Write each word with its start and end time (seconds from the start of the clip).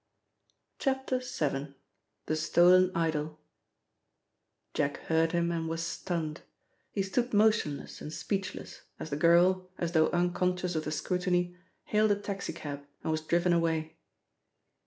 VII.— 0.83 1.73
THE 2.27 2.35
STOLEN 2.35 2.91
IDOL 2.95 3.37
JACK 4.73 4.97
heard 5.01 5.31
him 5.33 5.51
and 5.51 5.69
was 5.69 5.83
stunned. 5.85 6.41
He 6.91 7.03
stood 7.03 7.35
motionless 7.35 8.01
and 8.01 8.11
speechless, 8.11 8.81
as 8.99 9.11
the 9.11 9.15
girl, 9.15 9.69
as 9.77 9.91
though 9.91 10.09
unconscious 10.09 10.73
of 10.73 10.85
the 10.85 10.91
scrutiny, 10.91 11.55
hailed 11.83 12.09
a 12.09 12.15
taxi 12.19 12.51
cab 12.53 12.83
and 13.03 13.11
was 13.11 13.21
driven 13.21 13.53
away. 13.53 13.95